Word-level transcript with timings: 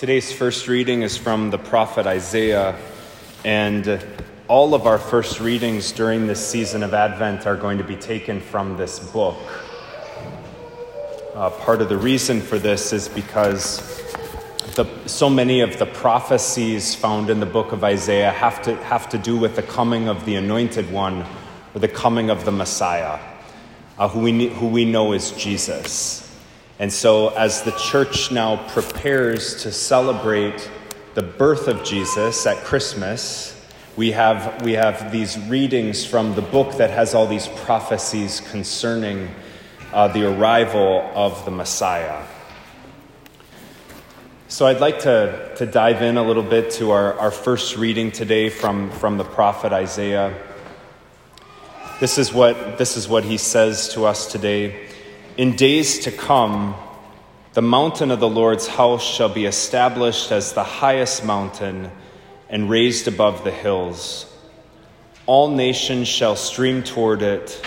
Today's 0.00 0.32
first 0.32 0.66
reading 0.66 1.02
is 1.02 1.18
from 1.18 1.50
the 1.50 1.58
prophet 1.58 2.06
Isaiah, 2.06 2.74
and 3.44 4.02
all 4.48 4.74
of 4.74 4.86
our 4.86 4.96
first 4.96 5.40
readings 5.40 5.92
during 5.92 6.26
this 6.26 6.40
season 6.40 6.82
of 6.82 6.94
Advent 6.94 7.46
are 7.46 7.54
going 7.54 7.76
to 7.76 7.84
be 7.84 7.96
taken 7.96 8.40
from 8.40 8.78
this 8.78 8.98
book. 8.98 9.36
Uh, 11.34 11.50
part 11.50 11.82
of 11.82 11.90
the 11.90 11.98
reason 11.98 12.40
for 12.40 12.58
this 12.58 12.94
is 12.94 13.10
because 13.10 14.02
the, 14.74 14.86
so 15.04 15.28
many 15.28 15.60
of 15.60 15.78
the 15.78 15.84
prophecies 15.84 16.94
found 16.94 17.28
in 17.28 17.38
the 17.38 17.44
book 17.44 17.72
of 17.72 17.84
Isaiah 17.84 18.30
have 18.30 18.62
to, 18.62 18.76
have 18.76 19.06
to 19.10 19.18
do 19.18 19.36
with 19.36 19.54
the 19.54 19.62
coming 19.62 20.08
of 20.08 20.24
the 20.24 20.36
anointed 20.36 20.90
one 20.90 21.26
or 21.74 21.80
the 21.80 21.88
coming 21.88 22.30
of 22.30 22.46
the 22.46 22.52
Messiah, 22.52 23.18
uh, 23.98 24.08
who, 24.08 24.20
we, 24.20 24.48
who 24.48 24.68
we 24.68 24.86
know 24.86 25.12
is 25.12 25.32
Jesus. 25.32 26.29
And 26.80 26.90
so, 26.90 27.28
as 27.28 27.60
the 27.60 27.72
church 27.72 28.32
now 28.32 28.66
prepares 28.68 29.64
to 29.64 29.70
celebrate 29.70 30.70
the 31.12 31.22
birth 31.22 31.68
of 31.68 31.84
Jesus 31.84 32.46
at 32.46 32.64
Christmas, 32.64 33.54
we 33.98 34.12
have, 34.12 34.62
we 34.62 34.72
have 34.72 35.12
these 35.12 35.38
readings 35.40 36.06
from 36.06 36.34
the 36.34 36.40
book 36.40 36.78
that 36.78 36.88
has 36.88 37.14
all 37.14 37.26
these 37.26 37.48
prophecies 37.48 38.40
concerning 38.50 39.28
uh, 39.92 40.08
the 40.08 40.24
arrival 40.24 41.10
of 41.14 41.44
the 41.44 41.50
Messiah. 41.50 42.24
So, 44.48 44.66
I'd 44.66 44.80
like 44.80 45.00
to, 45.00 45.54
to 45.56 45.66
dive 45.66 46.00
in 46.00 46.16
a 46.16 46.22
little 46.22 46.42
bit 46.42 46.70
to 46.72 46.92
our, 46.92 47.12
our 47.18 47.30
first 47.30 47.76
reading 47.76 48.10
today 48.10 48.48
from, 48.48 48.90
from 48.92 49.18
the 49.18 49.24
prophet 49.24 49.74
Isaiah. 49.74 50.34
This 52.00 52.16
is, 52.16 52.32
what, 52.32 52.78
this 52.78 52.96
is 52.96 53.06
what 53.06 53.24
he 53.24 53.36
says 53.36 53.90
to 53.90 54.06
us 54.06 54.32
today. 54.32 54.89
In 55.36 55.56
days 55.56 56.00
to 56.00 56.10
come, 56.10 56.74
the 57.52 57.62
mountain 57.62 58.10
of 58.10 58.20
the 58.20 58.28
Lord's 58.28 58.66
house 58.66 59.02
shall 59.02 59.28
be 59.28 59.46
established 59.46 60.32
as 60.32 60.52
the 60.52 60.64
highest 60.64 61.24
mountain 61.24 61.90
and 62.48 62.68
raised 62.68 63.08
above 63.08 63.44
the 63.44 63.50
hills. 63.50 64.26
All 65.26 65.48
nations 65.48 66.08
shall 66.08 66.36
stream 66.36 66.82
toward 66.82 67.22
it. 67.22 67.64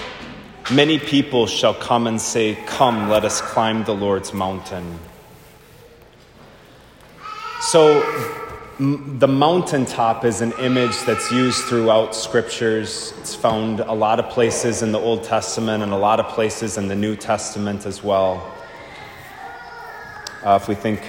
Many 0.72 1.00
people 1.00 1.47
shall 1.47 1.73
come 1.73 2.08
and 2.08 2.20
say, 2.20 2.55
Come, 2.66 3.09
let 3.09 3.25
us 3.25 3.42
climb 3.42 3.83
the 3.86 3.95
Lord's 3.95 4.33
mountain. 4.33 5.00
So, 7.61 8.02
the 8.79 9.27
mountaintop 9.27 10.25
is 10.25 10.41
an 10.41 10.52
image 10.53 10.99
that's 11.05 11.31
used 11.31 11.63
throughout 11.66 12.16
scriptures. 12.16 13.13
It's 13.19 13.35
found 13.35 13.81
a 13.81 13.93
lot 13.93 14.19
of 14.19 14.30
places 14.30 14.81
in 14.81 14.91
the 14.91 14.99
Old 14.99 15.23
Testament 15.23 15.83
and 15.83 15.91
a 15.91 15.97
lot 15.97 16.19
of 16.19 16.27
places 16.30 16.80
in 16.80 16.88
the 16.88 16.95
New 16.95 17.15
Testament 17.15 17.85
as 17.85 18.03
well. 18.03 18.52
Uh, 20.43 20.57
if 20.59 20.67
we 20.67 20.73
think 20.73 21.07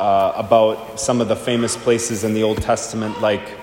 uh, 0.00 0.32
about 0.34 0.98
some 0.98 1.20
of 1.20 1.28
the 1.28 1.36
famous 1.36 1.76
places 1.76 2.24
in 2.24 2.32
the 2.32 2.42
Old 2.42 2.62
Testament, 2.62 3.20
like 3.20 3.58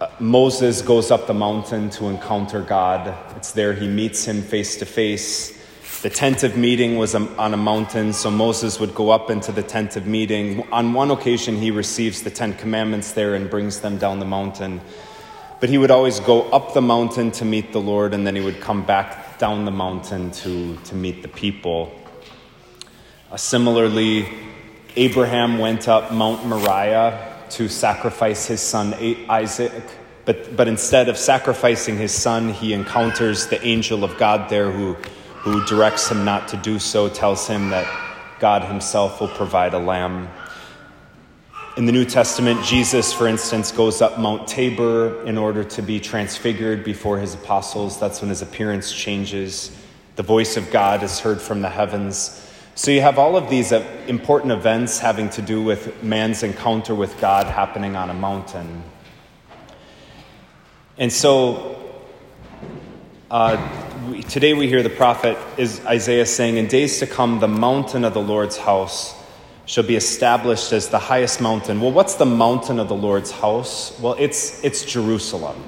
uh, 0.00 0.08
Moses 0.18 0.80
goes 0.80 1.10
up 1.10 1.26
the 1.26 1.34
mountain 1.34 1.90
to 1.90 2.06
encounter 2.06 2.62
God, 2.62 3.14
it's 3.36 3.52
there 3.52 3.74
he 3.74 3.86
meets 3.86 4.24
him 4.24 4.40
face 4.40 4.76
to 4.76 4.86
face. 4.86 5.61
The 6.02 6.10
tent 6.10 6.42
of 6.42 6.56
meeting 6.56 6.96
was 6.98 7.14
on 7.14 7.54
a 7.54 7.56
mountain, 7.56 8.12
so 8.12 8.28
Moses 8.28 8.80
would 8.80 8.92
go 8.92 9.10
up 9.10 9.30
into 9.30 9.52
the 9.52 9.62
tent 9.62 9.94
of 9.94 10.04
meeting. 10.04 10.66
On 10.72 10.94
one 10.94 11.12
occasion, 11.12 11.56
he 11.56 11.70
receives 11.70 12.22
the 12.22 12.30
Ten 12.30 12.54
Commandments 12.54 13.12
there 13.12 13.36
and 13.36 13.48
brings 13.48 13.78
them 13.82 13.98
down 13.98 14.18
the 14.18 14.24
mountain. 14.24 14.80
But 15.60 15.68
he 15.68 15.78
would 15.78 15.92
always 15.92 16.18
go 16.18 16.50
up 16.50 16.74
the 16.74 16.82
mountain 16.82 17.30
to 17.30 17.44
meet 17.44 17.70
the 17.70 17.80
Lord, 17.80 18.14
and 18.14 18.26
then 18.26 18.34
he 18.34 18.42
would 18.42 18.60
come 18.60 18.84
back 18.84 19.38
down 19.38 19.64
the 19.64 19.70
mountain 19.70 20.32
to, 20.32 20.76
to 20.76 20.96
meet 20.96 21.22
the 21.22 21.28
people. 21.28 21.92
Uh, 23.30 23.36
similarly, 23.36 24.28
Abraham 24.96 25.58
went 25.60 25.86
up 25.86 26.12
Mount 26.12 26.44
Moriah 26.44 27.32
to 27.50 27.68
sacrifice 27.68 28.44
his 28.46 28.60
son 28.60 28.92
Isaac. 29.28 29.84
But, 30.24 30.56
but 30.56 30.66
instead 30.66 31.08
of 31.08 31.16
sacrificing 31.16 31.96
his 31.96 32.12
son, 32.12 32.52
he 32.52 32.72
encounters 32.72 33.46
the 33.46 33.64
angel 33.64 34.02
of 34.02 34.18
God 34.18 34.50
there 34.50 34.72
who 34.72 34.96
who 35.42 35.64
directs 35.64 36.08
him 36.08 36.24
not 36.24 36.46
to 36.46 36.56
do 36.56 36.78
so, 36.78 37.08
tells 37.08 37.48
him 37.48 37.70
that 37.70 37.86
God 38.38 38.62
himself 38.62 39.20
will 39.20 39.28
provide 39.28 39.74
a 39.74 39.78
lamb. 39.78 40.28
In 41.76 41.84
the 41.84 41.90
New 41.90 42.04
Testament, 42.04 42.64
Jesus, 42.64 43.12
for 43.12 43.26
instance, 43.26 43.72
goes 43.72 44.00
up 44.00 44.20
Mount 44.20 44.46
Tabor 44.46 45.24
in 45.26 45.36
order 45.36 45.64
to 45.64 45.82
be 45.82 45.98
transfigured 45.98 46.84
before 46.84 47.18
his 47.18 47.34
apostles. 47.34 47.98
That's 47.98 48.20
when 48.20 48.28
his 48.28 48.40
appearance 48.40 48.92
changes. 48.92 49.76
The 50.14 50.22
voice 50.22 50.56
of 50.56 50.70
God 50.70 51.02
is 51.02 51.18
heard 51.18 51.40
from 51.40 51.60
the 51.60 51.70
heavens. 51.70 52.48
So 52.76 52.92
you 52.92 53.00
have 53.00 53.18
all 53.18 53.36
of 53.36 53.50
these 53.50 53.72
uh, 53.72 53.84
important 54.06 54.52
events 54.52 55.00
having 55.00 55.28
to 55.30 55.42
do 55.42 55.60
with 55.60 56.04
man's 56.04 56.44
encounter 56.44 56.94
with 56.94 57.20
God 57.20 57.46
happening 57.46 57.96
on 57.96 58.10
a 58.10 58.14
mountain. 58.14 58.84
And 60.98 61.12
so 61.12 62.00
uh, 63.28 63.81
we, 64.08 64.22
today 64.22 64.54
we 64.54 64.68
hear 64.68 64.82
the 64.82 64.90
prophet 64.90 65.36
is 65.56 65.84
Isaiah 65.86 66.26
saying, 66.26 66.56
In 66.56 66.66
days 66.66 66.98
to 67.00 67.06
come, 67.06 67.40
the 67.40 67.48
mountain 67.48 68.04
of 68.04 68.14
the 68.14 68.22
Lord's 68.22 68.56
house 68.56 69.14
shall 69.66 69.84
be 69.84 69.96
established 69.96 70.72
as 70.72 70.88
the 70.88 70.98
highest 70.98 71.40
mountain. 71.40 71.80
Well, 71.80 71.92
what's 71.92 72.16
the 72.16 72.26
mountain 72.26 72.78
of 72.78 72.88
the 72.88 72.94
Lord's 72.94 73.30
house? 73.30 73.98
Well, 74.00 74.16
it's, 74.18 74.62
it's 74.64 74.84
Jerusalem, 74.84 75.62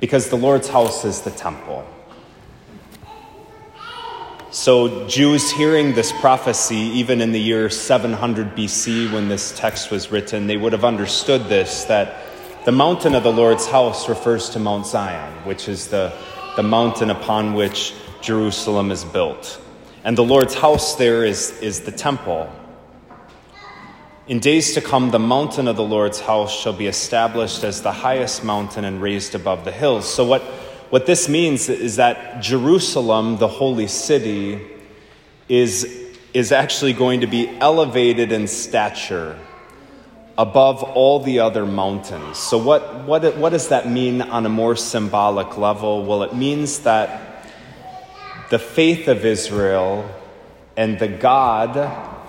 because 0.00 0.28
the 0.28 0.36
Lord's 0.36 0.68
house 0.68 1.04
is 1.04 1.22
the 1.22 1.30
temple. 1.30 1.86
So, 4.50 5.08
Jews 5.08 5.50
hearing 5.50 5.94
this 5.94 6.12
prophecy, 6.12 6.76
even 6.76 7.20
in 7.20 7.32
the 7.32 7.40
year 7.40 7.68
700 7.68 8.56
BC 8.56 9.12
when 9.12 9.28
this 9.28 9.52
text 9.56 9.90
was 9.90 10.10
written, 10.10 10.46
they 10.46 10.56
would 10.56 10.72
have 10.72 10.84
understood 10.84 11.44
this 11.48 11.84
that 11.84 12.22
the 12.64 12.72
mountain 12.72 13.14
of 13.14 13.24
the 13.24 13.32
Lord's 13.32 13.66
house 13.66 14.08
refers 14.08 14.50
to 14.50 14.58
Mount 14.58 14.86
Zion, 14.86 15.32
which 15.44 15.68
is 15.68 15.88
the 15.88 16.12
the 16.56 16.62
mountain 16.62 17.10
upon 17.10 17.54
which 17.54 17.94
Jerusalem 18.20 18.90
is 18.90 19.04
built. 19.04 19.60
And 20.04 20.16
the 20.16 20.24
Lord's 20.24 20.54
house 20.54 20.96
there 20.96 21.24
is, 21.24 21.58
is 21.60 21.80
the 21.80 21.92
temple. 21.92 22.50
In 24.26 24.38
days 24.38 24.74
to 24.74 24.80
come, 24.80 25.10
the 25.10 25.18
mountain 25.18 25.68
of 25.68 25.76
the 25.76 25.82
Lord's 25.82 26.20
house 26.20 26.52
shall 26.52 26.72
be 26.72 26.86
established 26.86 27.64
as 27.64 27.82
the 27.82 27.92
highest 27.92 28.44
mountain 28.44 28.84
and 28.84 29.02
raised 29.02 29.34
above 29.34 29.64
the 29.64 29.72
hills. 29.72 30.08
So, 30.10 30.24
what, 30.24 30.42
what 30.90 31.06
this 31.06 31.28
means 31.28 31.68
is 31.68 31.96
that 31.96 32.42
Jerusalem, 32.42 33.36
the 33.36 33.48
holy 33.48 33.86
city, 33.86 34.66
is, 35.48 35.84
is 36.32 36.52
actually 36.52 36.94
going 36.94 37.20
to 37.20 37.26
be 37.26 37.48
elevated 37.58 38.32
in 38.32 38.46
stature 38.46 39.38
above 40.36 40.82
all 40.82 41.20
the 41.20 41.40
other 41.40 41.64
mountains. 41.64 42.38
So, 42.38 42.58
what, 42.58 43.04
what, 43.04 43.36
what 43.36 43.50
does 43.50 43.68
that 43.68 43.88
mean 43.88 44.20
on 44.20 44.46
a 44.46 44.48
more 44.48 44.76
symbolic 44.76 45.56
level? 45.56 46.04
Well, 46.04 46.22
it 46.22 46.34
means 46.34 46.80
that 46.80 47.44
the 48.50 48.58
faith 48.58 49.08
of 49.08 49.24
Israel 49.24 50.08
and 50.76 50.98
the 50.98 51.08
God 51.08 51.76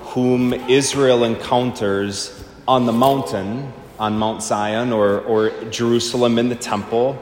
whom 0.10 0.54
Israel 0.54 1.24
encounters 1.24 2.44
on 2.68 2.86
the 2.86 2.94
mountain, 2.94 3.74
on 4.00 4.18
Mount 4.18 4.44
Zion 4.44 4.94
or, 4.94 5.22
or 5.22 5.50
Jerusalem 5.66 6.38
in 6.38 6.50
the 6.50 6.56
temple, 6.56 7.22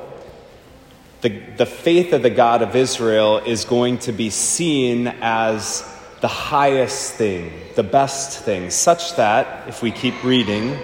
the, 1.22 1.30
the 1.58 1.66
faith 1.66 2.12
of 2.12 2.22
the 2.22 2.30
God 2.30 2.62
of 2.62 2.76
Israel 2.76 3.38
is 3.38 3.64
going 3.64 3.98
to 4.00 4.12
be 4.12 4.30
seen 4.30 5.08
as 5.22 5.90
the 6.24 6.30
highest 6.30 7.16
thing, 7.16 7.52
the 7.76 7.84
best 7.84 8.40
thing, 8.46 8.70
such 8.70 9.18
that, 9.18 9.68
if 9.68 9.82
we 9.82 9.92
keep 9.92 10.24
reading, 10.24 10.80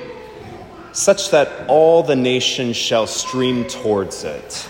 such 0.92 1.32
that 1.32 1.48
all 1.70 2.04
the 2.04 2.16
nations 2.18 2.76
shall 2.76 3.08
stream 3.08 3.64
towards 3.64 4.26
it. 4.26 4.68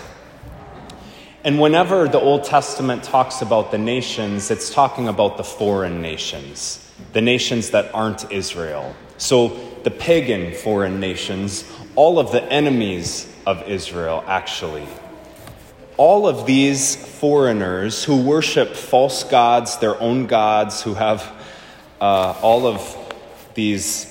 And 1.42 1.58
whenever 1.60 2.06
the 2.06 2.20
Old 2.20 2.44
Testament 2.44 3.02
talks 3.02 3.42
about 3.42 3.72
the 3.72 3.78
nations, 3.78 4.52
it's 4.52 4.72
talking 4.72 5.08
about 5.08 5.38
the 5.38 5.42
foreign 5.42 6.00
nations, 6.00 6.88
the 7.14 7.20
nations 7.20 7.70
that 7.70 7.92
aren't 7.92 8.30
Israel. 8.30 8.94
So 9.16 9.48
the 9.82 9.90
pagan 9.90 10.54
foreign 10.54 11.00
nations, 11.00 11.64
all 11.96 12.20
of 12.20 12.30
the 12.30 12.44
enemies 12.44 13.26
of 13.44 13.68
Israel, 13.68 14.22
actually 14.28 14.86
all 16.00 16.26
of 16.26 16.46
these 16.46 16.96
foreigners 16.96 18.04
who 18.04 18.22
worship 18.22 18.74
false 18.74 19.22
gods, 19.24 19.76
their 19.80 20.00
own 20.00 20.26
gods, 20.26 20.80
who 20.80 20.94
have 20.94 21.30
uh, 22.00 22.34
all 22.40 22.66
of 22.66 22.96
these 23.52 24.06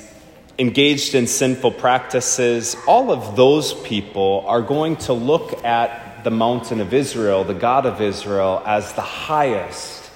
engaged 0.60 1.16
in 1.16 1.26
sinful 1.26 1.72
practices, 1.72 2.76
all 2.88 3.12
of 3.12 3.36
those 3.36 3.74
people 3.74 4.46
are 4.46 4.62
going 4.62 4.98
to 4.98 5.14
look 5.14 5.66
at 5.66 6.24
the 6.24 6.30
mountain 6.30 6.80
of 6.80 6.94
Israel, 6.94 7.44
the 7.44 7.56
God 7.56 7.88
of 7.88 8.02
Israel, 8.02 8.62
as 8.68 8.94
the 8.94 9.02
highest. 9.02 10.12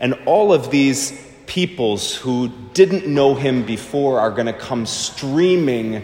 And 0.00 0.14
all 0.24 0.54
of 0.54 0.70
these 0.70 1.12
peoples 1.44 2.16
who 2.16 2.48
didn't 2.72 3.06
know 3.06 3.34
him 3.34 3.66
before 3.66 4.20
are 4.20 4.30
going 4.30 4.46
to 4.46 4.54
come 4.54 4.86
streaming 4.86 6.02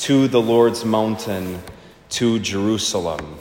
to 0.00 0.28
the 0.28 0.42
Lord's 0.42 0.84
mountain, 0.84 1.62
to 2.10 2.38
Jerusalem. 2.40 3.38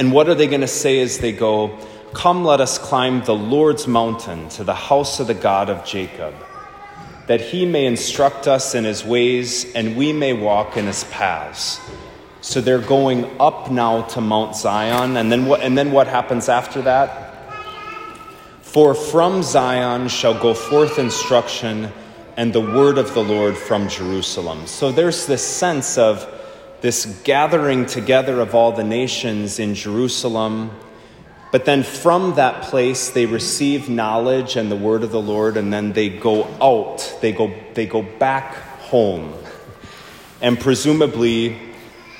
And 0.00 0.12
what 0.12 0.28
are 0.28 0.34
they 0.34 0.48
going 0.48 0.62
to 0.62 0.66
say 0.66 1.00
as 1.00 1.18
they 1.18 1.30
go? 1.30 1.78
Come, 2.14 2.42
let 2.44 2.60
us 2.60 2.78
climb 2.78 3.22
the 3.22 3.36
Lord's 3.36 3.86
mountain 3.86 4.48
to 4.48 4.64
the 4.64 4.74
house 4.74 5.20
of 5.20 5.28
the 5.28 5.34
God 5.34 5.68
of 5.68 5.84
Jacob. 5.84 6.34
that 7.30 7.40
he 7.40 7.64
may 7.64 7.86
instruct 7.86 8.48
us 8.48 8.74
in 8.74 8.82
his 8.82 9.04
ways 9.04 9.72
and 9.76 9.96
we 9.96 10.12
may 10.12 10.32
walk 10.32 10.76
in 10.76 10.86
his 10.86 11.04
paths. 11.04 11.80
So 12.40 12.60
they're 12.60 12.80
going 12.80 13.24
up 13.40 13.70
now 13.70 14.02
to 14.02 14.20
Mount 14.20 14.56
Zion, 14.56 15.16
and 15.16 15.30
then 15.30 15.46
what, 15.46 15.60
and 15.60 15.78
then 15.78 15.92
what 15.92 16.08
happens 16.08 16.48
after 16.48 16.82
that? 16.82 17.32
For 18.62 18.96
from 18.96 19.44
Zion 19.44 20.08
shall 20.08 20.34
go 20.34 20.54
forth 20.54 20.98
instruction 20.98 21.92
and 22.36 22.52
the 22.52 22.60
word 22.60 22.98
of 22.98 23.14
the 23.14 23.22
Lord 23.22 23.56
from 23.56 23.88
Jerusalem. 23.88 24.66
So 24.66 24.90
there's 24.90 25.26
this 25.26 25.46
sense 25.46 25.98
of 25.98 26.26
this 26.80 27.20
gathering 27.24 27.86
together 27.86 28.40
of 28.40 28.54
all 28.54 28.72
the 28.72 28.84
nations 28.84 29.58
in 29.58 29.74
Jerusalem. 29.74 30.70
But 31.52 31.64
then 31.64 31.82
from 31.82 32.36
that 32.36 32.62
place, 32.62 33.10
they 33.10 33.26
receive 33.26 33.88
knowledge 33.88 34.56
and 34.56 34.70
the 34.70 34.76
word 34.76 35.02
of 35.02 35.10
the 35.10 35.20
Lord, 35.20 35.56
and 35.56 35.72
then 35.72 35.92
they 35.92 36.08
go 36.08 36.44
out. 36.60 37.18
They 37.20 37.32
go, 37.32 37.52
they 37.74 37.86
go 37.86 38.02
back 38.02 38.54
home. 38.78 39.34
And 40.40 40.58
presumably 40.58 41.58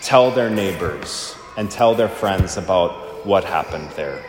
tell 0.02 0.30
their 0.30 0.50
neighbors 0.50 1.34
and 1.56 1.70
tell 1.70 1.94
their 1.94 2.08
friends 2.08 2.56
about 2.56 3.24
what 3.24 3.44
happened 3.44 3.90
there. 3.92 4.22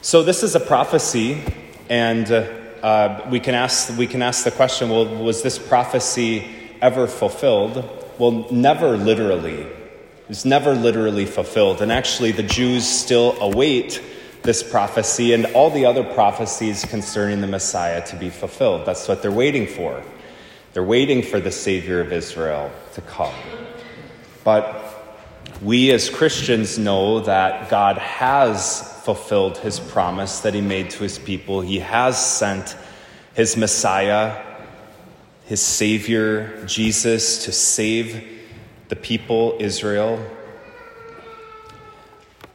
So, 0.00 0.22
this 0.24 0.42
is 0.42 0.56
a 0.56 0.60
prophecy, 0.60 1.42
and 1.88 2.30
uh, 2.30 2.48
uh, 2.82 3.28
we, 3.30 3.38
can 3.38 3.54
ask, 3.54 3.96
we 3.96 4.08
can 4.08 4.20
ask 4.20 4.42
the 4.42 4.50
question 4.50 4.90
well, 4.90 5.06
was 5.06 5.42
this 5.42 5.58
prophecy 5.58 6.48
ever 6.80 7.06
fulfilled? 7.06 8.01
Well, 8.22 8.46
never 8.52 8.96
literally. 8.96 9.62
It 9.62 10.28
was 10.28 10.44
never 10.44 10.76
literally 10.76 11.26
fulfilled. 11.26 11.82
And 11.82 11.90
actually, 11.90 12.30
the 12.30 12.44
Jews 12.44 12.86
still 12.86 13.36
await 13.42 14.00
this 14.44 14.62
prophecy 14.62 15.32
and 15.32 15.46
all 15.46 15.70
the 15.70 15.86
other 15.86 16.04
prophecies 16.04 16.84
concerning 16.84 17.40
the 17.40 17.48
Messiah 17.48 18.06
to 18.06 18.14
be 18.14 18.30
fulfilled. 18.30 18.86
That's 18.86 19.08
what 19.08 19.22
they're 19.22 19.32
waiting 19.32 19.66
for. 19.66 20.04
They're 20.72 20.84
waiting 20.84 21.24
for 21.24 21.40
the 21.40 21.50
Savior 21.50 22.00
of 22.00 22.12
Israel 22.12 22.70
to 22.94 23.00
come. 23.00 23.34
But 24.44 25.18
we 25.60 25.90
as 25.90 26.08
Christians 26.08 26.78
know 26.78 27.18
that 27.22 27.70
God 27.70 27.98
has 27.98 28.82
fulfilled 29.02 29.58
his 29.58 29.80
promise 29.80 30.38
that 30.42 30.54
he 30.54 30.60
made 30.60 30.90
to 30.90 31.02
his 31.02 31.18
people. 31.18 31.60
He 31.60 31.80
has 31.80 32.24
sent 32.24 32.76
his 33.34 33.56
Messiah, 33.56 34.51
his 35.46 35.60
Savior, 35.60 36.64
Jesus, 36.66 37.44
to 37.44 37.52
save 37.52 38.40
the 38.88 38.96
people, 38.96 39.56
Israel. 39.58 40.24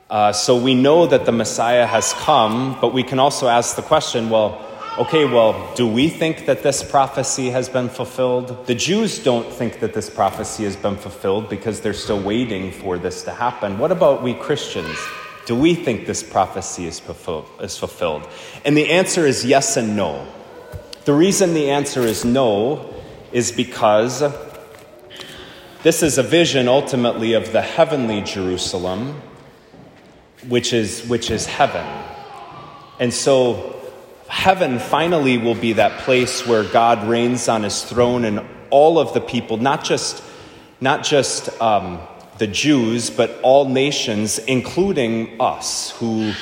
Uh, 0.09 0.31
so 0.31 0.55
we 0.61 0.73
know 0.73 1.05
that 1.05 1.25
the 1.25 1.31
Messiah 1.31 1.85
has 1.85 2.13
come, 2.13 2.77
but 2.79 2.93
we 2.93 3.03
can 3.03 3.19
also 3.19 3.47
ask 3.47 3.75
the 3.75 3.81
question 3.81 4.29
well, 4.29 4.61
okay, 4.97 5.25
well, 5.25 5.75
do 5.75 5.87
we 5.87 6.09
think 6.09 6.45
that 6.45 6.63
this 6.63 6.81
prophecy 6.81 7.49
has 7.49 7.67
been 7.69 7.89
fulfilled? 7.89 8.65
The 8.67 8.75
Jews 8.75 9.19
don't 9.19 9.51
think 9.51 9.79
that 9.81 9.93
this 9.93 10.09
prophecy 10.09 10.63
has 10.63 10.75
been 10.75 10.95
fulfilled 10.95 11.49
because 11.49 11.81
they're 11.81 11.93
still 11.93 12.21
waiting 12.21 12.71
for 12.71 12.97
this 12.97 13.23
to 13.23 13.31
happen. 13.31 13.77
What 13.77 13.91
about 13.91 14.23
we 14.23 14.33
Christians? 14.33 14.97
Do 15.45 15.55
we 15.55 15.75
think 15.75 16.07
this 16.07 16.23
prophecy 16.23 16.87
is 16.87 16.99
fulfilled? 16.99 18.27
And 18.65 18.75
the 18.75 18.89
answer 18.89 19.25
is 19.25 19.45
yes 19.45 19.77
and 19.77 19.95
no. 19.95 20.27
The 21.07 21.13
reason 21.13 21.53
the 21.53 21.69
answer 21.69 22.01
is 22.01 22.25
no 22.25 22.93
is 23.31 23.53
because 23.53 24.19
this 25.81 26.03
is 26.03 26.17
a 26.17 26.21
vision 26.21 26.67
ultimately 26.67 27.31
of 27.31 27.53
the 27.53 27.61
heavenly 27.61 28.19
Jerusalem, 28.23 29.21
which 30.49 30.73
is, 30.73 31.07
which 31.07 31.31
is 31.31 31.45
heaven. 31.45 31.87
And 32.99 33.13
so, 33.13 33.79
heaven 34.27 34.79
finally 34.79 35.37
will 35.37 35.55
be 35.55 35.71
that 35.71 36.01
place 36.01 36.45
where 36.45 36.65
God 36.65 37.07
reigns 37.07 37.47
on 37.47 37.63
his 37.63 37.85
throne 37.85 38.25
and 38.25 38.45
all 38.69 38.99
of 38.99 39.13
the 39.13 39.21
people, 39.21 39.55
not 39.55 39.85
just, 39.85 40.21
not 40.81 41.05
just 41.05 41.47
um, 41.61 42.01
the 42.37 42.47
Jews, 42.47 43.09
but 43.09 43.39
all 43.43 43.63
nations, 43.69 44.39
including 44.39 45.39
us, 45.39 45.91
who 45.91 46.33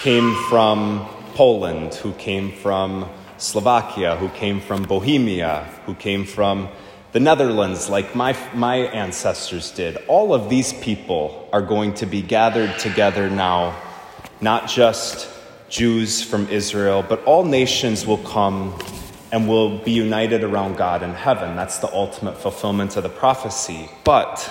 came 0.00 0.34
from 0.48 1.06
Poland, 1.34 1.92
who 1.96 2.14
came 2.14 2.52
from 2.52 3.10
Slovakia, 3.38 4.16
who 4.16 4.28
came 4.30 4.60
from 4.60 4.82
Bohemia, 4.82 5.64
who 5.86 5.94
came 5.94 6.24
from 6.24 6.68
the 7.12 7.20
Netherlands, 7.20 7.88
like 7.88 8.14
my, 8.14 8.36
my 8.52 8.76
ancestors 8.76 9.70
did. 9.70 9.96
All 10.06 10.34
of 10.34 10.50
these 10.50 10.72
people 10.74 11.48
are 11.52 11.62
going 11.62 11.94
to 11.94 12.06
be 12.06 12.20
gathered 12.20 12.78
together 12.78 13.30
now, 13.30 13.74
not 14.40 14.68
just 14.68 15.28
Jews 15.68 16.22
from 16.22 16.48
Israel, 16.48 17.04
but 17.08 17.24
all 17.24 17.44
nations 17.44 18.06
will 18.06 18.18
come 18.18 18.78
and 19.32 19.48
will 19.48 19.78
be 19.78 19.92
united 19.92 20.44
around 20.44 20.76
God 20.76 21.02
in 21.02 21.14
heaven. 21.14 21.56
That's 21.56 21.78
the 21.78 21.92
ultimate 21.92 22.38
fulfillment 22.38 22.96
of 22.96 23.02
the 23.02 23.08
prophecy. 23.08 23.88
But 24.04 24.50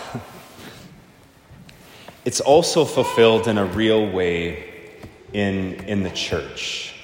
it's 2.25 2.41
also 2.41 2.83
fulfilled 2.83 3.47
in 3.47 3.59
a 3.59 3.65
real 3.65 4.09
way 4.09 4.71
in, 5.33 5.75
in 5.85 6.01
the 6.01 6.09
church. 6.09 6.94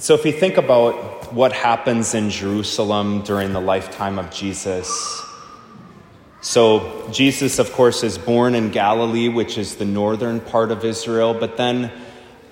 So, 0.00 0.14
if 0.14 0.24
you 0.24 0.30
think 0.30 0.58
about 0.58 1.32
what 1.34 1.52
happens 1.52 2.14
in 2.14 2.30
Jerusalem 2.30 3.22
during 3.22 3.52
the 3.52 3.60
lifetime 3.60 4.16
of 4.16 4.30
Jesus, 4.30 4.88
so 6.40 7.08
Jesus, 7.10 7.58
of 7.58 7.72
course, 7.72 8.04
is 8.04 8.16
born 8.16 8.54
in 8.54 8.70
Galilee, 8.70 9.28
which 9.28 9.58
is 9.58 9.74
the 9.74 9.84
northern 9.84 10.38
part 10.38 10.70
of 10.70 10.84
Israel, 10.84 11.34
but 11.34 11.56
then 11.56 11.90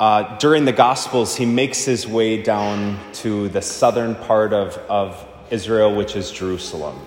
uh, 0.01 0.37
during 0.39 0.65
the 0.65 0.73
Gospels, 0.73 1.37
he 1.37 1.47
makes 1.47 1.85
his 1.85 2.05
way 2.05 2.43
down 2.43 2.99
to 3.13 3.49
the 3.51 3.63
southern 3.63 4.17
part 4.17 4.53
of, 4.53 4.77
of 4.89 5.25
Israel, 5.49 5.95
which 5.95 6.17
is 6.17 6.33
Jerusalem. 6.33 6.99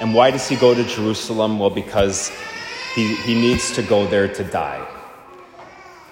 And 0.00 0.12
why 0.12 0.32
does 0.32 0.46
he 0.46 0.56
go 0.56 0.74
to 0.74 0.84
Jerusalem? 0.84 1.58
Well, 1.58 1.70
because 1.70 2.30
he, 2.94 3.14
he 3.22 3.34
needs 3.34 3.72
to 3.72 3.82
go 3.82 4.06
there 4.06 4.28
to 4.34 4.44
die. 4.44 4.86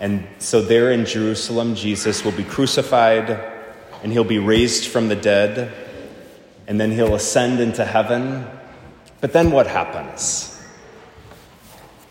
And 0.00 0.26
so, 0.38 0.62
there 0.62 0.93
in 0.93 1.05
Jerusalem, 1.05 1.75
Jesus 1.75 2.25
will 2.25 2.32
be 2.32 2.44
crucified 2.44 3.55
and 4.02 4.12
he'll 4.12 4.25
be 4.25 4.38
raised 4.38 4.87
from 4.87 5.08
the 5.08 5.16
dead, 5.16 5.72
and 6.66 6.81
then 6.81 6.90
he'll 6.93 7.14
ascend 7.14 7.60
into 7.60 7.84
heaven. 7.84 8.46
But 9.20 9.32
then 9.32 9.50
what 9.50 9.66
happens? 9.66 10.52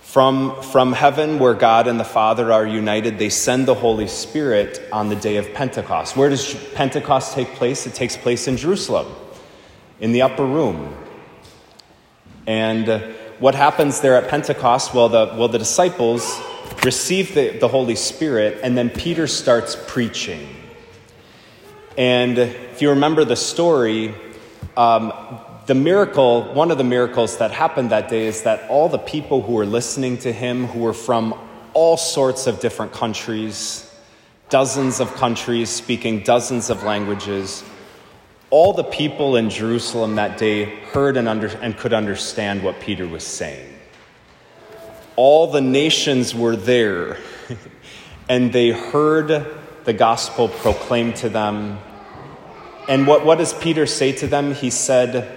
From, 0.02 0.62
from 0.62 0.94
heaven, 0.94 1.40
where 1.40 1.54
God 1.54 1.88
and 1.88 2.00
the 2.00 2.06
Father 2.06 2.54
are 2.54 2.66
united, 2.66 3.20
they 3.20 3.30
send 3.30 3.66
the 3.66 3.74
Holy 3.74 4.08
Spirit 4.08 4.82
on 4.92 5.10
the 5.10 5.16
day 5.16 5.36
of 5.36 5.54
Pentecost. 5.54 6.16
Where 6.16 6.30
does 6.30 6.54
Pentecost 6.74 7.34
take 7.34 7.50
place? 7.56 7.86
It 7.86 7.94
takes 7.94 8.16
place 8.16 8.48
in 8.48 8.56
Jerusalem, 8.56 9.14
in 10.00 10.14
the 10.14 10.22
upper 10.22 10.46
room. 10.46 10.96
And 12.48 12.88
uh, 12.88 13.00
what 13.40 13.56
happens 13.56 14.00
there 14.00 14.16
at 14.16 14.30
Pentecost? 14.30 14.94
Well, 14.94 15.10
the, 15.10 15.36
well, 15.38 15.50
the 15.50 15.60
disciples 15.60 16.40
receive 16.86 17.36
the, 17.36 17.58
the 17.60 17.68
Holy 17.68 17.96
Spirit, 17.96 18.60
and 18.64 18.78
then 18.78 18.90
Peter 18.90 19.28
starts 19.28 19.76
preaching. 19.88 20.48
And 21.98 22.38
if 22.38 22.82
you 22.82 22.90
remember 22.90 23.24
the 23.24 23.38
story, 23.38 24.14
um, 24.76 25.14
the 25.66 25.76
miracle, 25.76 26.44
one 26.54 26.70
of 26.70 26.78
the 26.78 26.84
miracles 26.84 27.38
that 27.38 27.52
happened 27.52 27.92
that 27.92 28.10
day 28.10 28.28
is 28.28 28.44
that 28.44 28.70
all 28.70 28.90
the 28.90 28.98
people 28.98 29.42
who 29.42 29.54
were 29.54 29.66
listening 29.66 30.18
to 30.20 30.32
him, 30.32 30.68
who 30.68 30.80
were 30.80 30.94
from 30.94 31.34
all 31.74 31.96
sorts 31.96 32.48
of 32.48 32.60
different 32.60 32.92
countries, 32.92 33.90
dozens 34.50 35.00
of 35.00 35.14
countries, 35.16 35.70
speaking 35.70 36.22
dozens 36.22 36.70
of 36.70 36.84
languages, 36.84 37.64
all 38.50 38.74
the 38.74 38.84
people 38.84 39.38
in 39.38 39.50
Jerusalem 39.50 40.16
that 40.16 40.38
day 40.38 40.66
heard 40.66 41.18
and, 41.18 41.28
under, 41.28 41.48
and 41.48 41.76
could 41.78 41.94
understand 41.94 42.62
what 42.62 42.80
Peter 42.80 43.08
was 43.08 43.24
saying. 43.26 43.74
All 45.16 45.48
the 45.48 45.62
nations 45.62 46.36
were 46.36 46.56
there, 46.56 47.18
and 48.30 48.52
they 48.52 48.72
heard 48.72 49.48
the 49.86 49.94
gospel 49.94 50.50
proclaimed 50.50 51.16
to 51.18 51.30
them. 51.30 51.80
And 52.90 53.08
what, 53.08 53.26
what 53.26 53.38
does 53.38 53.54
Peter 53.54 53.86
say 53.86 54.12
to 54.14 54.28
them? 54.28 54.54
He 54.54 54.70
said, 54.70 55.32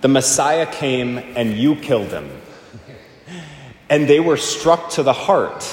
The 0.00 0.08
Messiah 0.08 0.66
came 0.66 1.18
and 1.18 1.52
you 1.54 1.76
killed 1.76 2.08
him. 2.08 2.30
And 3.88 4.08
they 4.08 4.20
were 4.20 4.36
struck 4.36 4.90
to 4.90 5.02
the 5.02 5.12
heart. 5.12 5.64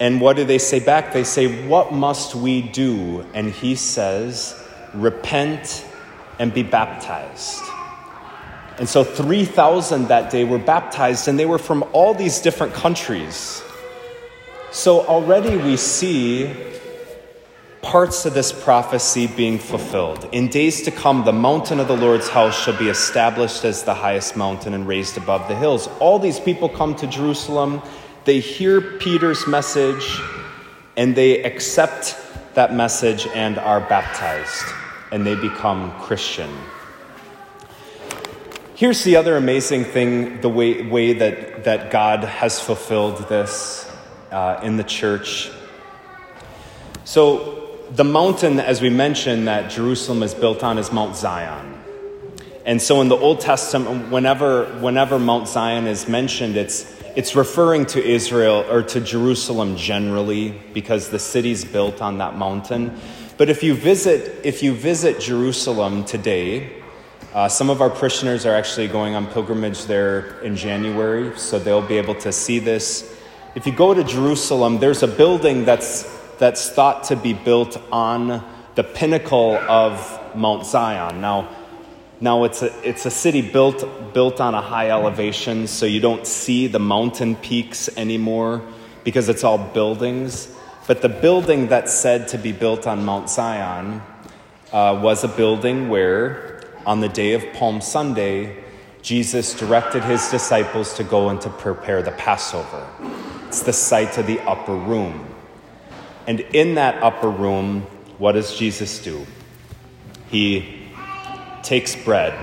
And 0.00 0.20
what 0.20 0.36
do 0.36 0.44
they 0.44 0.58
say 0.58 0.80
back? 0.80 1.12
They 1.12 1.24
say, 1.24 1.66
What 1.66 1.92
must 1.92 2.34
we 2.34 2.62
do? 2.62 3.24
And 3.34 3.50
he 3.50 3.74
says, 3.74 4.54
repent, 4.94 5.84
and 6.38 6.52
be 6.54 6.62
baptized. 6.62 7.62
And 8.78 8.88
so 8.88 9.02
3,000 9.02 10.08
that 10.08 10.30
day 10.30 10.44
were 10.44 10.58
baptized, 10.58 11.26
and 11.26 11.38
they 11.38 11.46
were 11.46 11.58
from 11.58 11.84
all 11.92 12.14
these 12.14 12.40
different 12.40 12.74
countries. 12.74 13.62
So 14.70 15.00
already 15.06 15.56
we 15.56 15.76
see 15.76 16.54
parts 17.80 18.26
of 18.26 18.34
this 18.34 18.52
prophecy 18.52 19.26
being 19.26 19.58
fulfilled. 19.58 20.28
In 20.30 20.48
days 20.48 20.82
to 20.82 20.90
come, 20.90 21.24
the 21.24 21.32
mountain 21.32 21.80
of 21.80 21.88
the 21.88 21.96
Lord's 21.96 22.28
house 22.28 22.62
shall 22.62 22.76
be 22.78 22.88
established 22.88 23.64
as 23.64 23.84
the 23.84 23.94
highest 23.94 24.36
mountain 24.36 24.74
and 24.74 24.86
raised 24.86 25.16
above 25.16 25.48
the 25.48 25.54
hills. 25.54 25.88
All 25.98 26.18
these 26.18 26.38
people 26.38 26.68
come 26.68 26.94
to 26.96 27.06
Jerusalem, 27.06 27.80
they 28.24 28.40
hear 28.40 28.80
Peter's 28.80 29.46
message, 29.46 30.20
and 30.98 31.16
they 31.16 31.42
accept 31.44 32.18
that 32.54 32.74
message 32.74 33.26
and 33.28 33.56
are 33.58 33.80
baptized, 33.80 34.66
and 35.10 35.26
they 35.26 35.34
become 35.34 35.90
Christian. 36.00 36.50
Here's 38.74 39.02
the 39.02 39.16
other 39.16 39.36
amazing 39.36 39.84
thing 39.84 40.42
the 40.42 40.48
way, 40.48 40.82
way 40.82 41.14
that, 41.14 41.64
that 41.64 41.90
God 41.90 42.22
has 42.22 42.60
fulfilled 42.60 43.28
this 43.28 43.87
uh, 44.30 44.60
in 44.62 44.76
the 44.76 44.84
church. 44.84 45.50
So, 47.04 47.58
the 47.90 48.04
mountain, 48.04 48.60
as 48.60 48.82
we 48.82 48.90
mentioned, 48.90 49.48
that 49.48 49.70
Jerusalem 49.70 50.22
is 50.22 50.34
built 50.34 50.62
on 50.62 50.78
is 50.78 50.92
Mount 50.92 51.16
Zion. 51.16 51.78
And 52.66 52.82
so 52.82 53.00
in 53.00 53.08
the 53.08 53.16
Old 53.16 53.40
Testament, 53.40 54.10
whenever, 54.10 54.66
whenever 54.80 55.18
Mount 55.18 55.48
Zion 55.48 55.86
is 55.86 56.06
mentioned, 56.06 56.56
it's, 56.58 56.84
it's 57.16 57.34
referring 57.34 57.86
to 57.86 58.04
Israel 58.04 58.62
or 58.68 58.82
to 58.82 59.00
Jerusalem 59.00 59.74
generally 59.76 60.50
because 60.74 61.08
the 61.08 61.18
city's 61.18 61.64
built 61.64 62.02
on 62.02 62.18
that 62.18 62.36
mountain. 62.36 62.94
But 63.38 63.48
if 63.48 63.62
you 63.62 63.72
visit, 63.72 64.44
if 64.44 64.62
you 64.62 64.74
visit 64.74 65.18
Jerusalem 65.18 66.04
today, 66.04 66.82
uh, 67.32 67.48
some 67.48 67.70
of 67.70 67.80
our 67.80 67.88
parishioners 67.88 68.44
are 68.44 68.54
actually 68.54 68.88
going 68.88 69.14
on 69.14 69.26
pilgrimage 69.28 69.86
there 69.86 70.38
in 70.40 70.54
January, 70.54 71.38
so 71.38 71.58
they'll 71.58 71.80
be 71.80 71.96
able 71.96 72.16
to 72.16 72.32
see 72.32 72.58
this. 72.58 73.17
If 73.58 73.66
you 73.66 73.72
go 73.72 73.92
to 73.92 74.04
Jerusalem, 74.04 74.78
there's 74.78 75.02
a 75.02 75.08
building 75.08 75.64
that's, 75.64 76.04
that's 76.38 76.70
thought 76.70 77.02
to 77.08 77.16
be 77.16 77.32
built 77.32 77.76
on 77.90 78.48
the 78.76 78.84
pinnacle 78.84 79.56
of 79.56 80.36
Mount 80.36 80.64
Zion. 80.64 81.20
Now, 81.20 81.48
now 82.20 82.44
it's 82.44 82.62
a, 82.62 82.88
it's 82.88 83.04
a 83.04 83.10
city 83.10 83.42
built, 83.42 84.14
built 84.14 84.40
on 84.40 84.54
a 84.54 84.60
high 84.60 84.90
elevation, 84.90 85.66
so 85.66 85.86
you 85.86 85.98
don't 85.98 86.24
see 86.24 86.68
the 86.68 86.78
mountain 86.78 87.34
peaks 87.34 87.88
anymore 87.96 88.62
because 89.02 89.28
it's 89.28 89.42
all 89.42 89.58
buildings. 89.58 90.54
But 90.86 91.02
the 91.02 91.08
building 91.08 91.66
that's 91.66 91.92
said 91.92 92.28
to 92.28 92.38
be 92.38 92.52
built 92.52 92.86
on 92.86 93.04
Mount 93.04 93.28
Zion 93.28 94.02
uh, 94.72 95.00
was 95.02 95.24
a 95.24 95.28
building 95.28 95.88
where, 95.88 96.62
on 96.86 97.00
the 97.00 97.08
day 97.08 97.32
of 97.32 97.44
Palm 97.54 97.80
Sunday, 97.80 98.62
Jesus 99.02 99.52
directed 99.54 100.04
his 100.04 100.28
disciples 100.30 100.94
to 100.94 101.02
go 101.02 101.28
and 101.28 101.40
to 101.40 101.50
prepare 101.50 102.02
the 102.02 102.12
Passover. 102.12 102.86
It's 103.48 103.62
the 103.62 103.72
site 103.72 104.18
of 104.18 104.26
the 104.26 104.40
upper 104.40 104.74
room. 104.74 105.26
And 106.26 106.40
in 106.40 106.74
that 106.74 107.02
upper 107.02 107.30
room, 107.30 107.82
what 108.18 108.32
does 108.32 108.54
Jesus 108.54 109.02
do? 109.02 109.26
He 110.30 110.90
takes 111.62 111.96
bread, 111.96 112.34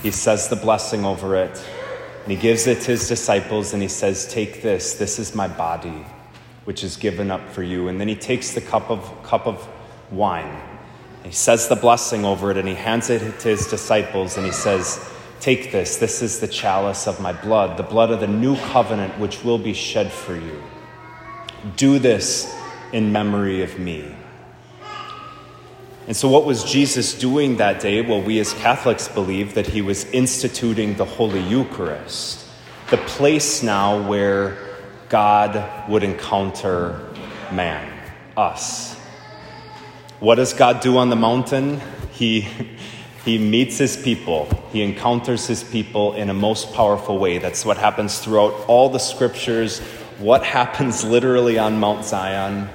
he 0.00 0.12
says 0.12 0.48
the 0.48 0.54
blessing 0.54 1.04
over 1.04 1.34
it, 1.34 1.60
and 2.22 2.30
he 2.30 2.38
gives 2.38 2.68
it 2.68 2.80
to 2.82 2.92
his 2.92 3.08
disciples, 3.08 3.72
and 3.72 3.82
he 3.82 3.88
says, 3.88 4.28
Take 4.28 4.62
this, 4.62 4.94
this 4.94 5.18
is 5.18 5.34
my 5.34 5.48
body, 5.48 6.06
which 6.66 6.84
is 6.84 6.96
given 6.96 7.32
up 7.32 7.48
for 7.50 7.64
you. 7.64 7.88
And 7.88 8.00
then 8.00 8.06
he 8.06 8.14
takes 8.14 8.52
the 8.52 8.60
cup 8.60 8.90
of, 8.90 9.22
cup 9.24 9.48
of 9.48 9.68
wine, 10.12 10.62
he 11.24 11.32
says 11.32 11.66
the 11.66 11.74
blessing 11.74 12.24
over 12.24 12.52
it, 12.52 12.56
and 12.56 12.68
he 12.68 12.74
hands 12.74 13.10
it 13.10 13.40
to 13.40 13.48
his 13.48 13.66
disciples, 13.66 14.36
and 14.36 14.46
he 14.46 14.52
says, 14.52 15.04
Take 15.44 15.72
this, 15.72 15.98
this 15.98 16.22
is 16.22 16.40
the 16.40 16.48
chalice 16.48 17.06
of 17.06 17.20
my 17.20 17.34
blood, 17.34 17.76
the 17.76 17.82
blood 17.82 18.10
of 18.10 18.20
the 18.20 18.26
new 18.26 18.56
covenant, 18.56 19.18
which 19.18 19.44
will 19.44 19.58
be 19.58 19.74
shed 19.74 20.10
for 20.10 20.34
you. 20.34 20.62
Do 21.76 21.98
this 21.98 22.50
in 22.94 23.12
memory 23.12 23.62
of 23.62 23.78
me. 23.78 24.16
And 26.06 26.16
so, 26.16 26.30
what 26.30 26.46
was 26.46 26.64
Jesus 26.64 27.12
doing 27.12 27.58
that 27.58 27.78
day? 27.78 28.00
Well, 28.00 28.22
we 28.22 28.38
as 28.38 28.54
Catholics 28.54 29.06
believe 29.06 29.52
that 29.52 29.66
he 29.66 29.82
was 29.82 30.06
instituting 30.12 30.94
the 30.94 31.04
Holy 31.04 31.42
Eucharist, 31.42 32.46
the 32.88 32.96
place 32.96 33.62
now 33.62 34.08
where 34.08 34.56
God 35.10 35.90
would 35.90 36.04
encounter 36.04 37.06
man, 37.52 37.92
us. 38.34 38.94
What 40.20 40.36
does 40.36 40.54
God 40.54 40.80
do 40.80 40.96
on 40.96 41.10
the 41.10 41.16
mountain? 41.16 41.82
He, 42.12 42.48
he 43.24 43.38
meets 43.38 43.78
his 43.78 43.96
people, 43.96 44.48
he 44.70 44.82
encounters 44.82 45.46
his 45.46 45.64
people 45.64 46.12
in 46.14 46.28
a 46.28 46.34
most 46.34 46.74
powerful 46.74 47.18
way. 47.18 47.38
That's 47.38 47.64
what 47.64 47.78
happens 47.78 48.18
throughout 48.18 48.52
all 48.68 48.90
the 48.90 48.98
scriptures. 48.98 49.80
What 50.18 50.44
happens 50.58 51.04
literally 51.04 51.58
on 51.58 51.80
Mount 51.80 52.04
Zion? 52.04 52.68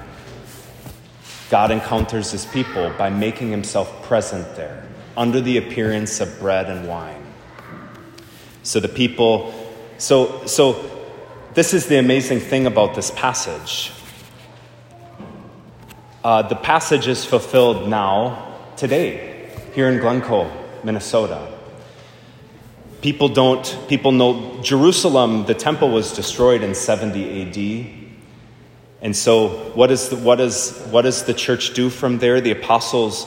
God 1.50 1.70
encounters 1.70 2.32
his 2.32 2.46
people 2.46 2.92
by 2.98 3.10
making 3.10 3.50
himself 3.50 4.02
present 4.02 4.56
there 4.56 4.86
under 5.16 5.40
the 5.40 5.56
appearance 5.56 6.20
of 6.20 6.38
bread 6.40 6.68
and 6.68 6.88
wine. 6.88 7.26
So 8.62 8.80
the 8.80 8.88
people, 8.88 9.54
so, 9.98 10.46
so 10.46 11.08
this 11.54 11.74
is 11.74 11.86
the 11.86 11.98
amazing 11.98 12.40
thing 12.40 12.66
about 12.66 12.94
this 12.94 13.10
passage. 13.12 13.92
Uh, 16.22 16.42
the 16.42 16.56
passage 16.56 17.08
is 17.08 17.24
fulfilled 17.24 17.88
now, 17.88 18.56
today, 18.76 19.29
here 19.72 19.88
in 19.88 19.98
Glencoe, 19.98 20.50
Minnesota. 20.82 21.56
People 23.00 23.28
don't, 23.28 23.78
people 23.88 24.12
know 24.12 24.60
Jerusalem, 24.62 25.46
the 25.46 25.54
temple 25.54 25.90
was 25.90 26.12
destroyed 26.12 26.62
in 26.62 26.74
70 26.74 27.42
AD. 27.42 28.00
And 29.02 29.16
so, 29.16 29.70
what, 29.74 29.90
is 29.90 30.10
the, 30.10 30.16
what, 30.16 30.40
is, 30.40 30.78
what 30.90 31.02
does 31.02 31.24
the 31.24 31.32
church 31.32 31.72
do 31.72 31.88
from 31.88 32.18
there? 32.18 32.40
The 32.40 32.50
apostles 32.50 33.26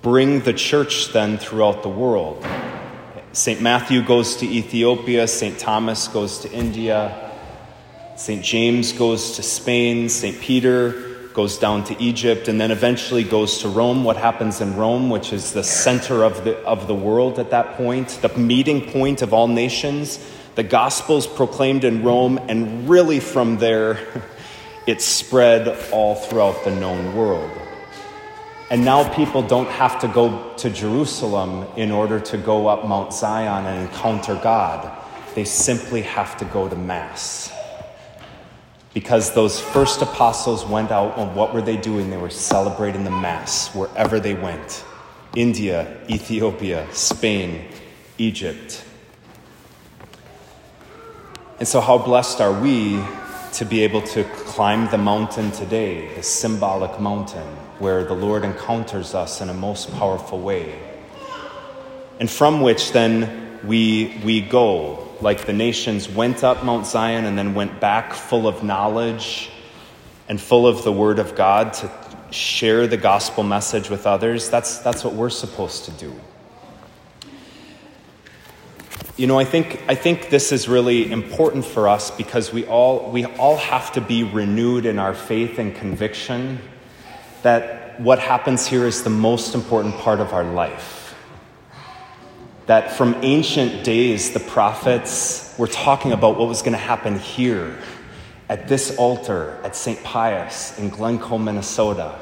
bring 0.00 0.40
the 0.40 0.54
church 0.54 1.12
then 1.12 1.36
throughout 1.36 1.82
the 1.82 1.90
world. 1.90 2.46
St. 3.32 3.60
Matthew 3.60 4.02
goes 4.02 4.36
to 4.36 4.46
Ethiopia, 4.46 5.26
St. 5.28 5.58
Thomas 5.58 6.08
goes 6.08 6.38
to 6.40 6.50
India, 6.50 7.30
St. 8.16 8.42
James 8.42 8.92
goes 8.92 9.36
to 9.36 9.42
Spain, 9.42 10.08
St. 10.08 10.40
Peter 10.40 11.11
goes 11.34 11.58
down 11.58 11.84
to 11.84 12.02
Egypt, 12.02 12.48
and 12.48 12.60
then 12.60 12.70
eventually 12.70 13.24
goes 13.24 13.58
to 13.58 13.68
Rome. 13.68 14.04
What 14.04 14.16
happens 14.16 14.60
in 14.60 14.76
Rome, 14.76 15.10
which 15.10 15.32
is 15.32 15.52
the 15.52 15.64
center 15.64 16.24
of 16.24 16.44
the, 16.44 16.58
of 16.64 16.86
the 16.86 16.94
world 16.94 17.38
at 17.38 17.50
that 17.50 17.76
point, 17.76 18.18
the 18.22 18.28
meeting 18.38 18.90
point 18.90 19.22
of 19.22 19.32
all 19.32 19.48
nations? 19.48 20.18
The 20.54 20.62
gospel's 20.62 21.26
proclaimed 21.26 21.84
in 21.84 22.02
Rome, 22.02 22.38
and 22.48 22.88
really 22.88 23.20
from 23.20 23.58
there, 23.58 23.98
it 24.86 25.00
spread 25.00 25.68
all 25.90 26.14
throughout 26.14 26.64
the 26.64 26.74
known 26.74 27.14
world. 27.16 27.50
And 28.70 28.84
now 28.84 29.06
people 29.14 29.42
don't 29.42 29.68
have 29.68 30.00
to 30.00 30.08
go 30.08 30.54
to 30.56 30.70
Jerusalem 30.70 31.66
in 31.76 31.90
order 31.90 32.18
to 32.20 32.38
go 32.38 32.68
up 32.68 32.86
Mount 32.86 33.12
Zion 33.12 33.66
and 33.66 33.88
encounter 33.88 34.34
God. 34.42 34.90
They 35.34 35.44
simply 35.44 36.02
have 36.02 36.36
to 36.38 36.46
go 36.46 36.68
to 36.68 36.76
Mass. 36.76 37.52
Because 38.94 39.32
those 39.32 39.60
first 39.60 40.02
apostles 40.02 40.66
went 40.66 40.90
out, 40.90 41.16
and 41.18 41.34
what 41.34 41.54
were 41.54 41.62
they 41.62 41.76
doing? 41.76 42.10
They 42.10 42.18
were 42.18 42.30
celebrating 42.30 43.04
the 43.04 43.10
Mass 43.10 43.74
wherever 43.74 44.20
they 44.20 44.34
went 44.34 44.84
India, 45.34 45.96
Ethiopia, 46.10 46.86
Spain, 46.92 47.68
Egypt. 48.18 48.84
And 51.58 51.66
so, 51.66 51.80
how 51.80 51.96
blessed 51.96 52.40
are 52.42 52.52
we 52.52 53.02
to 53.52 53.64
be 53.64 53.82
able 53.82 54.00
to 54.00 54.24
climb 54.24 54.90
the 54.90 54.98
mountain 54.98 55.50
today, 55.52 56.14
the 56.14 56.22
symbolic 56.22 56.98
mountain, 56.98 57.46
where 57.78 58.02
the 58.02 58.14
Lord 58.14 58.44
encounters 58.44 59.14
us 59.14 59.40
in 59.40 59.48
a 59.50 59.54
most 59.54 59.92
powerful 59.92 60.40
way. 60.40 60.78
And 62.18 62.30
from 62.30 62.62
which 62.62 62.92
then 62.92 63.60
we, 63.64 64.20
we 64.24 64.40
go, 64.40 65.08
like 65.22 65.46
the 65.46 65.52
nations 65.52 66.08
went 66.08 66.42
up 66.42 66.64
Mount 66.64 66.86
Zion 66.86 67.24
and 67.24 67.38
then 67.38 67.54
went 67.54 67.80
back 67.80 68.12
full 68.12 68.46
of 68.48 68.62
knowledge 68.62 69.50
and 70.28 70.40
full 70.40 70.66
of 70.66 70.84
the 70.84 70.92
Word 70.92 71.18
of 71.18 71.34
God 71.34 71.72
to 71.74 71.90
share 72.30 72.86
the 72.86 72.96
gospel 72.96 73.44
message 73.44 73.90
with 73.90 74.06
others. 74.06 74.50
That's, 74.50 74.78
that's 74.78 75.04
what 75.04 75.14
we're 75.14 75.30
supposed 75.30 75.84
to 75.84 75.90
do. 75.92 76.14
You 79.16 79.26
know, 79.26 79.38
I 79.38 79.44
think, 79.44 79.82
I 79.88 79.94
think 79.94 80.30
this 80.30 80.52
is 80.52 80.68
really 80.68 81.12
important 81.12 81.64
for 81.64 81.86
us 81.86 82.10
because 82.10 82.52
we 82.52 82.64
all, 82.64 83.10
we 83.10 83.26
all 83.26 83.58
have 83.58 83.92
to 83.92 84.00
be 84.00 84.24
renewed 84.24 84.86
in 84.86 84.98
our 84.98 85.14
faith 85.14 85.58
and 85.58 85.74
conviction 85.74 86.58
that 87.42 88.00
what 88.00 88.18
happens 88.18 88.66
here 88.66 88.86
is 88.86 89.02
the 89.02 89.10
most 89.10 89.54
important 89.54 89.96
part 89.98 90.20
of 90.20 90.32
our 90.32 90.44
life. 90.44 91.01
That 92.66 92.92
from 92.92 93.16
ancient 93.22 93.84
days, 93.84 94.32
the 94.32 94.40
prophets 94.40 95.54
were 95.58 95.66
talking 95.66 96.12
about 96.12 96.38
what 96.38 96.48
was 96.48 96.62
going 96.62 96.72
to 96.72 96.78
happen 96.78 97.18
here 97.18 97.76
at 98.48 98.68
this 98.68 98.96
altar 98.98 99.58
at 99.64 99.74
St. 99.74 100.02
Pius 100.04 100.78
in 100.78 100.90
Glencoe, 100.90 101.38
Minnesota. 101.38 102.18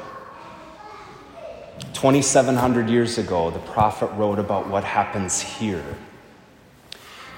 2,700 1.93 2.89
years 2.89 3.17
ago, 3.17 3.51
the 3.51 3.59
prophet 3.59 4.07
wrote 4.13 4.39
about 4.39 4.67
what 4.67 4.83
happens 4.83 5.41
here. 5.41 5.83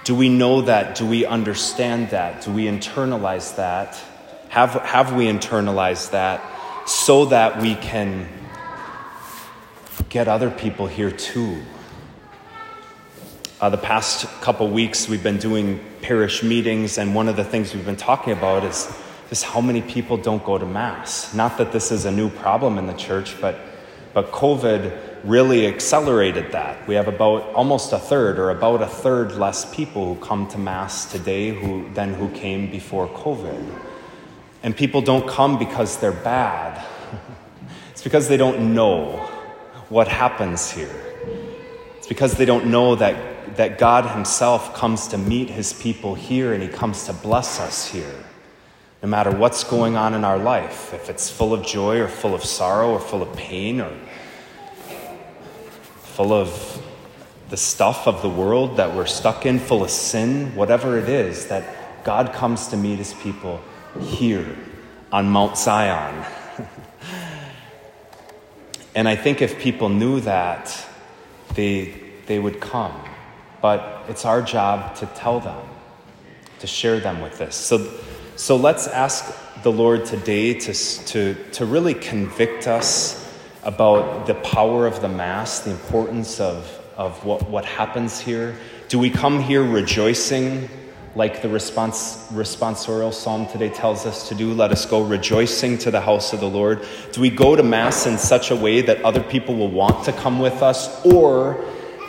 Do 0.04 0.16
we 0.16 0.30
know 0.30 0.62
that? 0.62 0.96
Do 0.96 1.06
we 1.06 1.26
understand 1.26 2.10
that? 2.10 2.44
Do 2.44 2.52
we 2.52 2.66
internalize 2.66 3.56
that? 3.56 4.00
Have, 4.50 4.74
have 4.74 5.14
we 5.14 5.26
internalized 5.26 6.12
that 6.12 6.42
so 6.88 7.26
that 7.26 7.62
we 7.62 7.76
can 7.76 8.28
get 10.10 10.28
other 10.28 10.52
people 10.52 10.88
here 10.88 11.12
too? 11.12 11.64
Uh, 13.64 13.70
the 13.70 13.78
past 13.78 14.26
couple 14.42 14.68
weeks, 14.68 15.08
we've 15.08 15.24
been 15.24 15.38
doing 15.38 15.80
parish 16.02 16.44
meetings, 16.44 16.98
and 16.98 17.16
one 17.16 17.30
of 17.30 17.38
the 17.38 17.46
things 17.46 17.74
we've 17.74 17.86
been 17.86 17.96
talking 17.96 18.34
about 18.34 18.62
is 18.66 18.94
just 19.30 19.46
how 19.46 19.62
many 19.62 19.82
people 19.82 20.18
don't 20.18 20.44
go 20.44 20.58
to 20.58 20.66
Mass. 20.66 21.34
Not 21.34 21.58
that 21.60 21.72
this 21.72 21.90
is 21.90 22.04
a 22.04 22.12
new 22.12 22.30
problem 22.30 22.78
in 22.78 22.88
the 22.88 22.94
church, 22.94 23.40
but, 23.40 23.58
but 24.14 24.34
COVID 24.34 25.22
really 25.24 25.66
accelerated 25.66 26.52
that. 26.52 26.86
We 26.90 26.96
have 26.96 27.08
about 27.08 27.54
almost 27.54 27.94
a 27.94 28.00
third 28.00 28.38
or 28.38 28.50
about 28.50 28.82
a 28.82 28.86
third 28.86 29.32
less 29.32 29.74
people 29.74 30.14
who 30.14 30.20
come 30.20 30.46
to 30.50 30.58
Mass 30.58 31.10
today 31.10 31.52
who, 31.52 31.90
than 31.94 32.14
who 32.14 32.28
came 32.32 32.70
before 32.70 33.08
COVID. 33.08 33.80
And 34.62 34.76
people 34.76 35.02
don't 35.02 35.26
come 35.26 35.58
because 35.58 36.00
they're 36.00 36.12
bad, 36.12 36.86
it's 37.92 38.04
because 38.04 38.28
they 38.28 38.36
don't 38.36 38.74
know 38.74 39.20
what 39.88 40.10
happens 40.10 40.70
here. 40.70 41.00
It's 41.98 42.10
because 42.10 42.34
they 42.34 42.44
don't 42.44 42.66
know 42.66 42.96
that, 43.56 43.78
God 43.78 44.06
Himself 44.06 44.76
comes 44.76 45.08
to 45.10 45.18
meet 45.18 45.50
His 45.50 45.74
people 45.74 46.16
here 46.16 46.54
and 46.54 46.62
He 46.62 46.70
comes 46.70 47.06
to 47.06 47.14
bless 47.14 47.60
us 47.60 47.88
here. 47.88 48.24
No 49.02 49.10
matter 49.10 49.32
what's 49.32 49.64
going 49.64 49.98
on 49.98 50.14
in 50.14 50.24
our 50.24 50.38
life, 50.38 50.94
if 50.94 51.10
it's 51.10 51.30
full 51.30 51.54
of 51.54 51.66
joy 51.66 52.00
or 52.00 52.08
full 52.08 52.34
of 52.34 52.44
sorrow 52.44 52.92
or 52.92 53.00
full 53.00 53.22
of 53.22 53.36
pain 53.36 53.82
or 53.82 53.92
full 56.14 56.32
of 56.32 56.82
the 57.50 57.58
stuff 57.58 58.08
of 58.08 58.22
the 58.22 58.30
world 58.30 58.78
that 58.78 58.96
we're 58.96 59.06
stuck 59.06 59.46
in, 59.46 59.60
full 59.60 59.84
of 59.84 59.90
sin, 59.90 60.56
whatever 60.56 60.98
it 60.98 61.10
is, 61.10 61.48
that 61.48 62.04
God 62.04 62.34
comes 62.34 62.68
to 62.70 62.78
meet 62.78 62.98
his 62.98 63.14
people 63.16 63.62
here 64.00 64.56
on 65.12 65.30
Mount 65.30 65.58
Zion. 65.58 66.26
and 68.96 69.08
I 69.08 69.16
think 69.16 69.42
if 69.42 69.60
people 69.60 69.90
knew 69.90 70.20
that, 70.22 70.88
they, 71.56 71.94
they 72.26 72.40
would 72.40 72.60
come. 72.60 73.00
But 73.64 74.04
it's 74.10 74.26
our 74.26 74.42
job 74.42 74.94
to 74.98 75.06
tell 75.06 75.40
them, 75.40 75.66
to 76.60 76.68
share 76.68 77.00
them 77.00 77.22
with 77.22 77.38
this. 77.38 77.56
So, 77.56 77.90
so 78.36 78.58
let's 78.58 78.90
ask 78.90 79.34
the 79.64 79.72
Lord 79.72 80.04
today 80.04 80.54
to, 80.54 80.74
to, 80.74 81.36
to 81.54 81.66
really 81.66 81.94
convict 81.94 82.68
us 82.68 83.34
about 83.64 84.28
the 84.28 84.36
power 84.36 84.86
of 84.86 85.02
the 85.02 85.08
Mass, 85.08 85.62
the 85.62 85.72
importance 85.72 86.42
of, 86.42 86.78
of 86.98 87.24
what, 87.24 87.50
what 87.50 87.64
happens 87.64 88.20
here? 88.20 88.58
Do 88.90 89.00
we 89.00 89.10
come 89.10 89.42
here 89.42 89.64
rejoicing 89.64 90.68
like 91.16 91.42
the 91.42 91.48
response, 91.48 92.28
responsorial 92.34 93.14
psalm 93.14 93.48
today 93.48 93.70
tells 93.70 94.06
us 94.06 94.28
to 94.28 94.36
do? 94.36 94.54
Let 94.54 94.74
us 94.74 94.86
go 94.86 95.04
rejoicing 95.04 95.78
to 95.78 95.90
the 95.90 96.02
house 96.02 96.34
of 96.34 96.42
the 96.42 96.50
Lord. 96.50 96.86
Do 97.14 97.22
we 97.22 97.30
go 97.30 97.56
to 97.56 97.64
Mass 97.64 98.08
in 98.08 98.18
such 98.18 98.52
a 98.52 98.58
way 98.58 98.82
that 98.82 99.02
other 99.06 99.24
people 99.24 99.56
will 99.56 99.72
want 99.72 100.04
to 100.04 100.12
come 100.12 100.40
with 100.40 100.62
us? 100.62 101.06
Or 101.06 101.64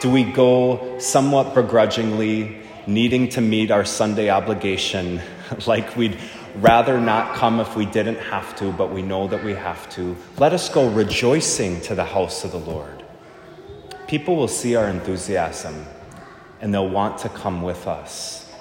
do 0.04 0.10
we 0.10 0.22
go 0.22 0.98
somewhat 0.98 1.54
begrudgingly, 1.54 2.60
needing 2.86 3.26
to 3.26 3.40
meet 3.40 3.70
our 3.70 3.86
Sunday 3.86 4.28
obligation, 4.28 5.18
like 5.66 5.96
we'd 5.96 6.18
rather 6.56 7.00
not 7.00 7.34
come 7.36 7.58
if 7.58 7.74
we 7.74 7.86
didn't 7.86 8.18
have 8.18 8.54
to, 8.56 8.70
but 8.72 8.92
we 8.92 9.00
know 9.00 9.26
that 9.28 9.42
we 9.42 9.54
have 9.54 9.88
to. 9.88 10.14
Let 10.36 10.52
us 10.52 10.68
go 10.68 10.90
rejoicing 10.90 11.80
to 11.88 11.94
the 11.94 12.04
house 12.04 12.44
of 12.44 12.52
the 12.52 12.58
Lord. 12.58 13.02
People 14.06 14.36
will 14.36 14.46
see 14.46 14.76
our 14.76 14.88
enthusiasm 14.88 15.86
and 16.60 16.74
they'll 16.74 16.86
want 16.86 17.16
to 17.20 17.30
come 17.30 17.62
with 17.62 17.86
us. 17.86 18.52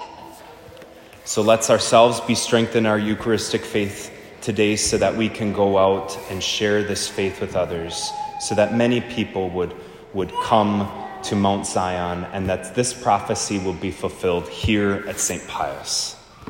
So 1.26 1.42
let's 1.42 1.68
ourselves 1.68 2.22
be 2.22 2.34
strengthened 2.34 2.86
in 2.86 2.90
our 2.90 2.98
Eucharistic 2.98 3.66
faith 3.66 4.10
today 4.40 4.76
so 4.76 4.96
that 4.96 5.14
we 5.14 5.28
can 5.28 5.52
go 5.52 5.76
out 5.76 6.18
and 6.30 6.42
share 6.42 6.82
this 6.82 7.06
faith 7.06 7.42
with 7.42 7.54
others, 7.54 8.10
so 8.40 8.54
that 8.54 8.74
many 8.74 9.02
people 9.02 9.50
would, 9.50 9.74
would 10.14 10.32
come 10.42 11.03
to 11.24 11.36
Mount 11.36 11.66
Zion 11.66 12.24
and 12.32 12.48
that 12.48 12.74
this 12.74 12.92
prophecy 12.92 13.58
will 13.58 13.72
be 13.72 13.90
fulfilled 13.90 14.48
here 14.48 15.04
at 15.08 15.18
St. 15.18 15.46
Pius. 15.48 16.16